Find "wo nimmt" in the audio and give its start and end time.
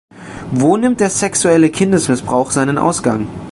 0.51-0.99